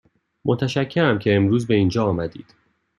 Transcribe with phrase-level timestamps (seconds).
[0.45, 2.53] متشکرم که امروز به اینجا آمدید.